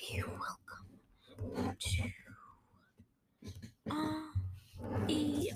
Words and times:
you. 0.00 0.24
Welcome 0.26 1.76
to 1.78 2.02
uh, 3.90 3.94
a 5.08 5.50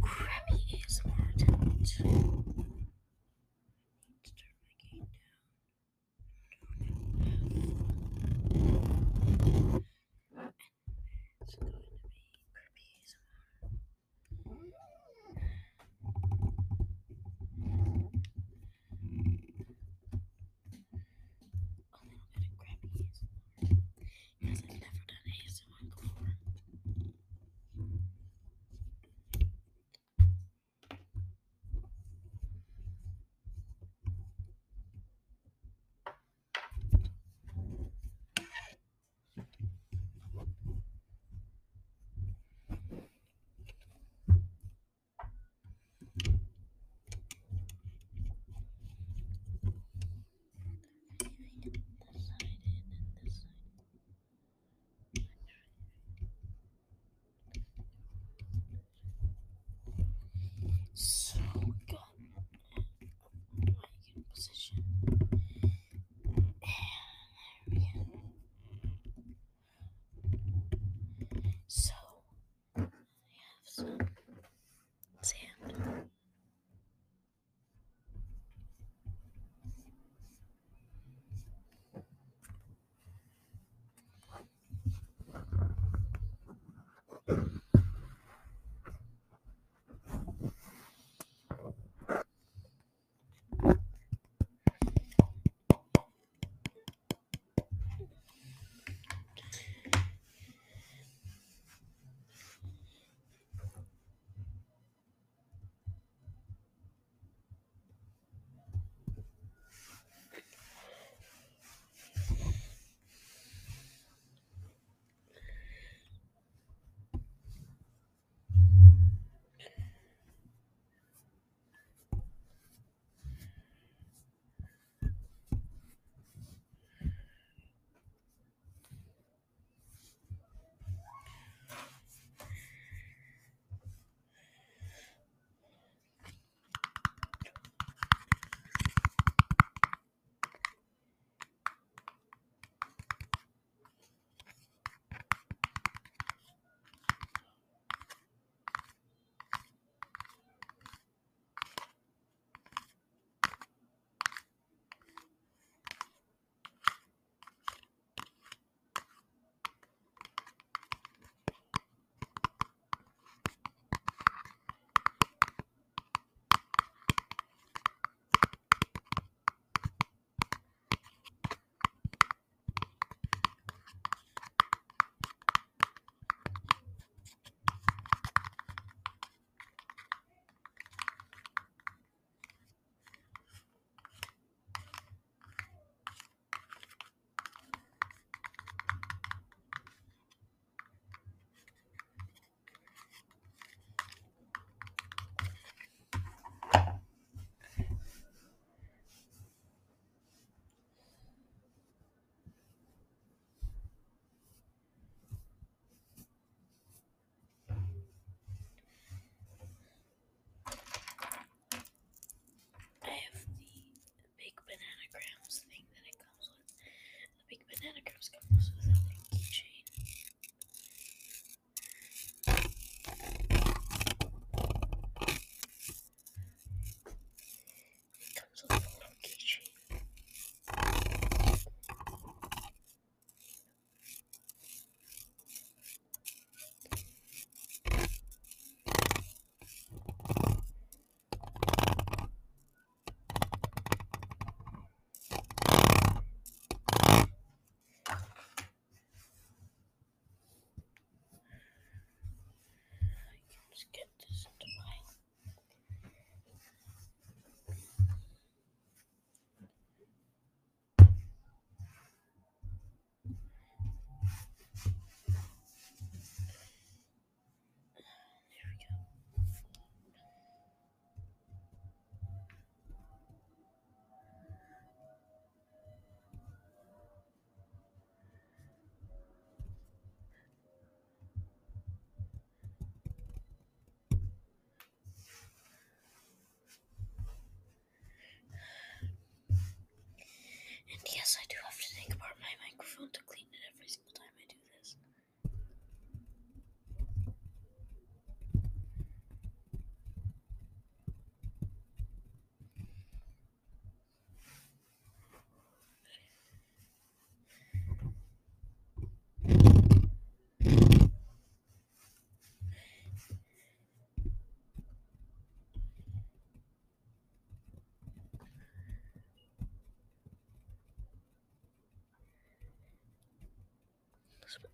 Grammy 0.00 0.60
is 0.86 1.00
Attempt. 1.04 1.50
Let's 1.78 1.92
turn 4.36 4.56
my 4.64 4.74
game 4.82 5.06
down. 9.72 9.84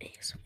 É 0.00 0.06
isso, 0.06 0.17
isso. 0.20 0.38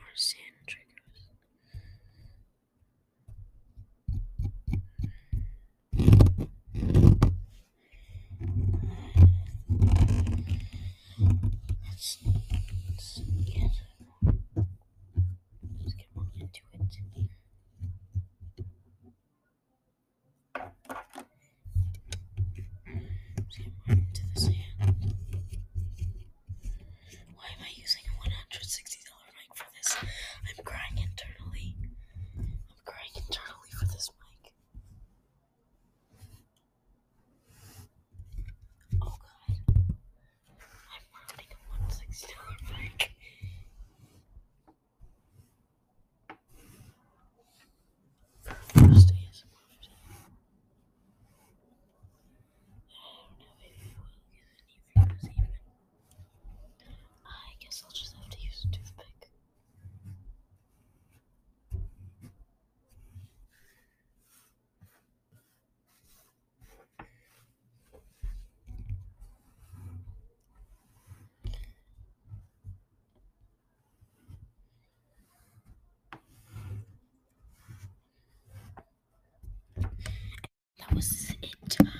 Was 81.78 81.99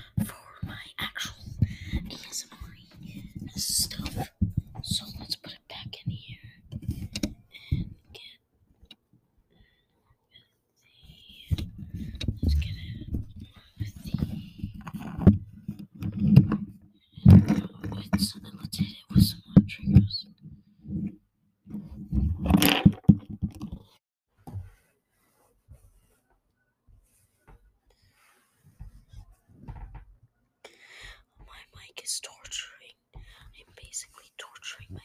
Mic 34.17 34.31
torturing. 34.37 34.87
My 34.91 35.00